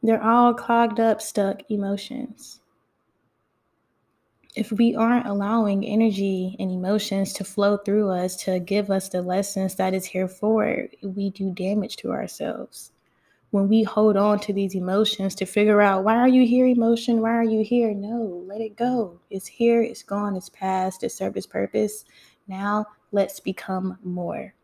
They're 0.00 0.22
all 0.22 0.54
clogged 0.54 1.00
up, 1.00 1.20
stuck 1.20 1.68
emotions. 1.68 2.60
If 4.54 4.70
we 4.70 4.94
aren't 4.94 5.26
allowing 5.26 5.84
energy 5.84 6.54
and 6.60 6.70
emotions 6.70 7.32
to 7.32 7.44
flow 7.44 7.78
through 7.78 8.10
us 8.10 8.36
to 8.44 8.60
give 8.60 8.92
us 8.92 9.08
the 9.08 9.22
lessons 9.22 9.74
that 9.74 9.92
is 9.92 10.04
here 10.04 10.28
for, 10.28 10.86
we 11.02 11.30
do 11.30 11.50
damage 11.50 11.96
to 11.96 12.12
ourselves. 12.12 12.92
When 13.50 13.68
we 13.68 13.82
hold 13.82 14.16
on 14.16 14.38
to 14.40 14.52
these 14.52 14.76
emotions 14.76 15.34
to 15.34 15.46
figure 15.46 15.80
out 15.80 16.04
why 16.04 16.14
are 16.16 16.28
you 16.28 16.46
here, 16.46 16.66
emotion? 16.66 17.20
Why 17.20 17.32
are 17.32 17.42
you 17.42 17.64
here? 17.64 17.92
No, 17.92 18.44
let 18.46 18.60
it 18.60 18.76
go. 18.76 19.18
It's 19.30 19.48
here, 19.48 19.82
it's 19.82 20.04
gone, 20.04 20.36
it's 20.36 20.48
past, 20.48 21.02
it 21.02 21.10
served 21.10 21.36
its 21.36 21.48
purpose. 21.48 22.04
Now 22.46 22.86
let's 23.12 23.40
become 23.40 23.98
more. 24.02 24.54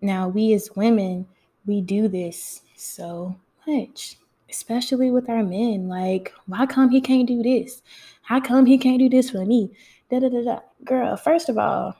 Now, 0.00 0.28
we 0.28 0.52
as 0.52 0.76
women, 0.76 1.26
we 1.66 1.80
do 1.80 2.08
this 2.08 2.62
so 2.76 3.36
much 3.66 4.16
especially 4.50 5.10
with 5.10 5.28
our 5.28 5.42
men. 5.42 5.88
Like, 5.88 6.32
why 6.46 6.66
come 6.66 6.90
he 6.90 7.00
can't 7.00 7.28
do 7.28 7.42
this? 7.42 7.82
How 8.22 8.40
come 8.40 8.66
he 8.66 8.78
can't 8.78 8.98
do 8.98 9.08
this 9.08 9.30
for 9.30 9.44
me? 9.44 9.70
Da 10.10 10.20
da 10.20 10.28
da 10.28 10.42
da. 10.42 10.60
Girl, 10.84 11.16
first 11.16 11.48
of 11.48 11.58
all, 11.58 11.94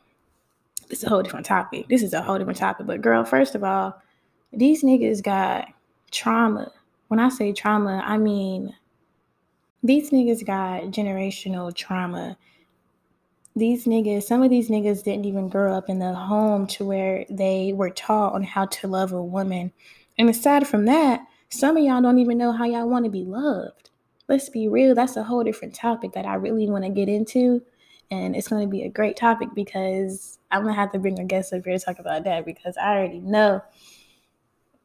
this 0.88 1.00
is 1.00 1.04
a 1.04 1.08
whole 1.08 1.22
different 1.22 1.46
topic. 1.46 1.88
This 1.88 2.02
is 2.02 2.14
a 2.14 2.22
whole 2.22 2.38
different 2.38 2.58
topic. 2.58 2.86
But 2.86 3.02
girl, 3.02 3.24
first 3.24 3.54
of 3.54 3.62
all, 3.62 4.00
these 4.52 4.82
niggas 4.82 5.22
got 5.22 5.68
trauma. 6.10 6.72
When 7.08 7.20
I 7.20 7.28
say 7.28 7.52
trauma, 7.52 8.02
I 8.04 8.16
mean 8.16 8.74
these 9.82 10.10
niggas 10.10 10.44
got 10.44 10.84
generational 10.84 11.74
trauma. 11.74 12.36
These 13.58 13.86
niggas, 13.86 14.22
some 14.22 14.42
of 14.42 14.50
these 14.50 14.70
niggas 14.70 15.02
didn't 15.02 15.24
even 15.24 15.48
grow 15.48 15.74
up 15.74 15.88
in 15.88 15.98
the 15.98 16.14
home 16.14 16.66
to 16.68 16.84
where 16.84 17.24
they 17.28 17.72
were 17.74 17.90
taught 17.90 18.34
on 18.34 18.42
how 18.44 18.66
to 18.66 18.86
love 18.86 19.12
a 19.12 19.22
woman. 19.22 19.72
And 20.16 20.30
aside 20.30 20.66
from 20.66 20.84
that, 20.84 21.26
some 21.48 21.76
of 21.76 21.82
y'all 21.82 22.00
don't 22.00 22.18
even 22.18 22.38
know 22.38 22.52
how 22.52 22.64
y'all 22.64 22.88
want 22.88 23.04
to 23.04 23.10
be 23.10 23.24
loved. 23.24 23.90
Let's 24.28 24.48
be 24.48 24.68
real, 24.68 24.94
that's 24.94 25.16
a 25.16 25.24
whole 25.24 25.42
different 25.42 25.74
topic 25.74 26.12
that 26.12 26.26
I 26.26 26.34
really 26.34 26.68
want 26.68 26.84
to 26.84 26.90
get 26.90 27.08
into. 27.08 27.62
And 28.10 28.36
it's 28.36 28.48
going 28.48 28.62
to 28.62 28.70
be 28.70 28.82
a 28.82 28.88
great 28.88 29.16
topic 29.16 29.48
because 29.54 30.38
I'm 30.50 30.62
going 30.62 30.74
to 30.74 30.80
have 30.80 30.92
to 30.92 30.98
bring 30.98 31.18
a 31.18 31.24
guest 31.24 31.52
up 31.52 31.64
here 31.64 31.76
to 31.76 31.84
talk 31.84 31.98
about 31.98 32.24
that 32.24 32.44
because 32.44 32.76
I 32.76 32.96
already 32.96 33.20
know 33.20 33.62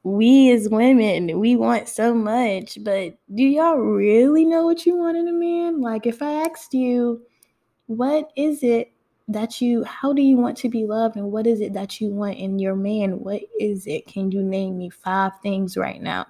we 0.03 0.51
as 0.51 0.67
women, 0.67 1.39
we 1.39 1.55
want 1.55 1.87
so 1.87 2.13
much, 2.13 2.77
but 2.81 3.17
do 3.33 3.43
y'all 3.43 3.75
really 3.75 4.45
know 4.45 4.65
what 4.65 4.85
you 4.85 4.97
want 4.97 5.17
in 5.17 5.27
a 5.27 5.31
man? 5.31 5.79
Like, 5.79 6.05
if 6.05 6.21
I 6.21 6.45
asked 6.45 6.73
you, 6.73 7.21
what 7.87 8.31
is 8.35 8.63
it 8.63 8.91
that 9.27 9.61
you, 9.61 9.83
how 9.83 10.13
do 10.13 10.21
you 10.21 10.37
want 10.37 10.57
to 10.57 10.69
be 10.69 10.85
loved, 10.85 11.15
and 11.15 11.31
what 11.31 11.47
is 11.47 11.61
it 11.61 11.73
that 11.73 12.01
you 12.01 12.09
want 12.09 12.37
in 12.37 12.59
your 12.59 12.75
man? 12.75 13.19
What 13.19 13.41
is 13.59 13.87
it? 13.87 14.05
Can 14.07 14.31
you 14.31 14.41
name 14.41 14.77
me 14.77 14.89
five 14.89 15.33
things 15.41 15.77
right 15.77 16.01
now? 16.01 16.25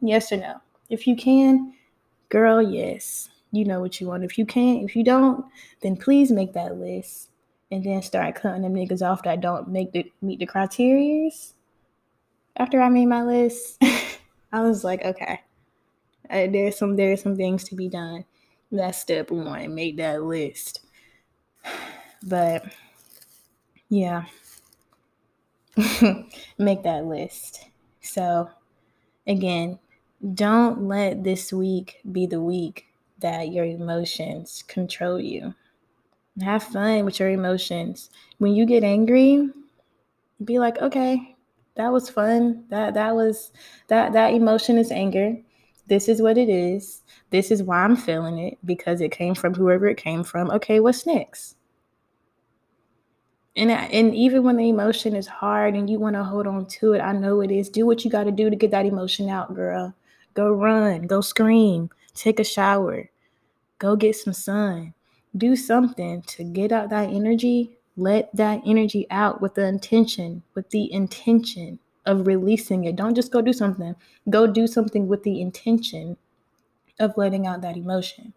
Yes 0.00 0.32
or 0.32 0.38
no? 0.38 0.60
If 0.90 1.06
you 1.06 1.16
can, 1.16 1.74
girl, 2.28 2.62
yes. 2.62 3.28
You 3.52 3.64
know 3.64 3.80
what 3.80 4.00
you 4.00 4.08
want. 4.08 4.24
If 4.24 4.38
you 4.38 4.44
can't, 4.44 4.84
if 4.84 4.96
you 4.96 5.04
don't, 5.04 5.44
then 5.80 5.96
please 5.96 6.30
make 6.30 6.52
that 6.54 6.76
list 6.76 7.30
and 7.70 7.82
then 7.82 8.02
start 8.02 8.34
cutting 8.34 8.62
them 8.62 8.74
niggas 8.74 9.02
off 9.02 9.22
that 9.22 9.40
don't 9.40 9.68
make 9.68 9.92
the 9.92 10.10
meet 10.20 10.40
the 10.40 10.46
criterias. 10.46 11.54
After 12.56 12.80
I 12.80 12.88
made 12.88 13.06
my 13.06 13.22
list, 13.22 13.82
I 14.52 14.60
was 14.60 14.84
like, 14.84 15.04
okay, 15.04 15.40
uh, 16.30 16.46
there's 16.48 16.76
some 16.76 16.96
there's 16.96 17.22
some 17.22 17.36
things 17.36 17.64
to 17.64 17.74
be 17.74 17.88
done. 17.88 18.24
That's 18.70 18.98
step 18.98 19.30
one. 19.30 19.74
Make 19.74 19.96
that 19.98 20.22
list. 20.22 20.85
But 22.22 22.64
yeah, 23.88 24.24
make 26.58 26.82
that 26.82 27.04
list. 27.04 27.66
So 28.00 28.50
again, 29.26 29.78
don't 30.34 30.88
let 30.88 31.24
this 31.24 31.52
week 31.52 32.00
be 32.10 32.26
the 32.26 32.40
week 32.40 32.86
that 33.20 33.52
your 33.52 33.64
emotions 33.64 34.64
control 34.66 35.20
you. 35.20 35.54
Have 36.40 36.62
fun 36.62 37.04
with 37.04 37.18
your 37.18 37.30
emotions. 37.30 38.10
When 38.38 38.54
you 38.54 38.66
get 38.66 38.84
angry, 38.84 39.50
be 40.44 40.58
like, 40.58 40.78
okay, 40.78 41.36
that 41.76 41.92
was 41.92 42.10
fun. 42.10 42.64
That 42.68 42.94
that 42.94 43.14
was 43.14 43.52
that 43.88 44.12
that 44.12 44.34
emotion 44.34 44.78
is 44.78 44.90
anger. 44.90 45.36
This 45.86 46.08
is 46.08 46.20
what 46.20 46.36
it 46.36 46.48
is. 46.48 47.02
This 47.30 47.50
is 47.50 47.62
why 47.62 47.84
I'm 47.84 47.96
feeling 47.96 48.38
it 48.38 48.58
because 48.64 49.00
it 49.00 49.12
came 49.12 49.34
from 49.34 49.54
whoever 49.54 49.86
it 49.86 49.96
came 49.96 50.24
from. 50.24 50.50
Okay, 50.50 50.80
what's 50.80 51.06
next? 51.06 51.55
And 53.56 53.70
and 53.70 54.14
even 54.14 54.42
when 54.44 54.56
the 54.56 54.68
emotion 54.68 55.16
is 55.16 55.26
hard 55.26 55.74
and 55.74 55.88
you 55.88 55.98
want 55.98 56.14
to 56.14 56.24
hold 56.24 56.46
on 56.46 56.66
to 56.66 56.92
it, 56.92 57.00
I 57.00 57.12
know 57.12 57.40
it 57.40 57.50
is. 57.50 57.70
Do 57.70 57.86
what 57.86 58.04
you 58.04 58.10
got 58.10 58.24
to 58.24 58.32
do 58.32 58.50
to 58.50 58.56
get 58.56 58.70
that 58.72 58.86
emotion 58.86 59.30
out, 59.30 59.54
girl. 59.54 59.94
Go 60.34 60.52
run, 60.52 61.06
go 61.06 61.22
scream, 61.22 61.88
take 62.14 62.38
a 62.38 62.44
shower, 62.44 63.10
go 63.78 63.96
get 63.96 64.16
some 64.16 64.34
sun. 64.34 64.92
Do 65.36 65.56
something 65.56 66.22
to 66.22 66.44
get 66.44 66.72
out 66.72 66.90
that 66.90 67.10
energy. 67.10 67.78
Let 67.96 68.34
that 68.36 68.60
energy 68.66 69.06
out 69.10 69.40
with 69.40 69.54
the 69.54 69.66
intention, 69.66 70.42
with 70.54 70.68
the 70.70 70.92
intention 70.92 71.78
of 72.04 72.26
releasing 72.26 72.84
it. 72.84 72.96
Don't 72.96 73.14
just 73.14 73.32
go 73.32 73.40
do 73.40 73.54
something. 73.54 73.96
Go 74.28 74.46
do 74.46 74.66
something 74.66 75.08
with 75.08 75.22
the 75.22 75.40
intention 75.40 76.18
of 77.00 77.16
letting 77.16 77.46
out 77.46 77.62
that 77.62 77.76
emotion, 77.76 78.34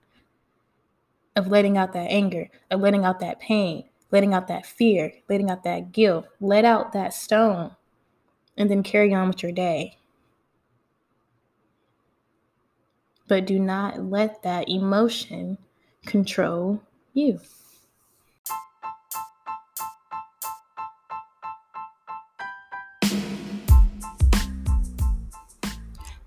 of 1.36 1.48
letting 1.48 1.78
out 1.78 1.94
that 1.94 2.10
anger, 2.10 2.50
of 2.72 2.82
letting 2.82 3.06
out 3.06 3.20
that 3.20 3.40
pain, 3.40 3.89
letting 4.12 4.34
out 4.34 4.48
that 4.48 4.66
fear, 4.66 5.14
letting 5.30 5.50
out 5.50 5.64
that 5.64 5.92
guilt. 5.92 6.28
Let 6.40 6.66
out 6.66 6.94
that 6.94 7.14
stone 7.14 7.76
and 8.58 8.70
then 8.70 8.84
carry 8.84 9.14
on 9.14 9.28
with 9.28 9.44
your 9.44 9.52
day. 9.52 10.00
but 13.30 13.46
do 13.46 13.60
not 13.60 14.04
let 14.04 14.42
that 14.42 14.68
emotion 14.68 15.58
control 16.06 16.82
you. 17.14 17.40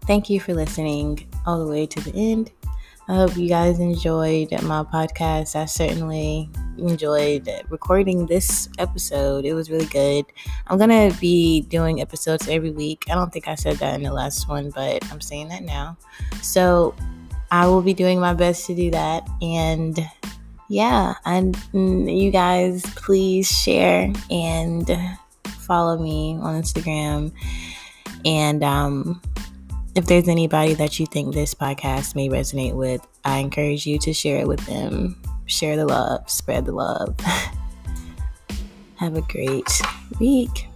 Thank 0.07 0.31
you 0.31 0.41
for 0.41 0.55
listening 0.55 1.29
all 1.47 1.59
the 1.59 1.71
way 1.71 1.87
to 1.87 2.01
the 2.01 2.13
end. 2.15 2.51
I 3.09 3.17
hope 3.17 3.37
you 3.37 3.49
guys 3.49 3.79
enjoyed 3.79 4.51
my 4.63 4.85
podcast. 4.85 5.57
I 5.57 5.67
certainly 5.67 6.49
enjoyed 6.79 7.49
recording 7.69 8.27
this 8.27 8.69
episode. 8.79 9.45
It 9.45 9.55
was 9.55 9.71
really 9.71 9.87
good. 9.87 10.25
I'm 10.67 10.79
going 10.79 11.11
to 11.11 11.19
be 11.21 11.63
doing 11.63 12.01
episodes 12.01 12.49
every 12.49 12.71
week. 12.71 13.05
I 13.11 13.15
don't 13.15 13.33
think 13.33 13.49
I 13.49 13.55
said 13.55 13.77
that 13.77 13.95
in 13.95 14.03
the 14.03 14.13
last 14.13 14.49
one, 14.49 14.71
but 14.71 15.11
I'm 15.11 15.21
saying 15.21 15.49
that 15.49 15.63
now. 15.63 15.97
So 16.41 16.95
I 17.51 17.67
will 17.67 17.83
be 17.83 17.95
doing 17.95 18.19
my 18.19 18.35
best 18.35 18.67
to 18.67 18.75
do 18.75 18.91
that. 18.93 19.29
And 19.41 19.99
yeah, 20.69 21.15
and 21.27 21.57
you 21.75 22.31
guys 22.31 22.83
please 22.97 23.47
share 23.47 24.13
and 24.31 24.91
follow 25.45 25.99
me 25.99 26.39
on 26.41 26.61
Instagram. 26.63 27.33
And 28.25 28.63
um, 28.63 29.21
if 29.95 30.07
there's 30.07 30.29
anybody 30.29 30.75
that 30.75 30.99
you 30.99 31.07
think 31.07 31.35
this 31.35 31.55
podcast 31.55 32.15
may 32.15 32.29
resonate 32.29 32.75
with, 32.75 33.07
I 33.25 33.39
encourage 33.39 33.87
you 33.87 33.99
to 33.99 34.13
share 34.13 34.39
it 34.39 34.49
with 34.49 34.65
them. 34.67 35.21
Share 35.53 35.77
the 35.77 35.85
love, 35.85 36.31
spread 36.31 36.65
the 36.65 36.73
love. 36.73 37.15
Have 38.97 39.17
a 39.17 39.21
great 39.21 39.83
week. 40.19 40.67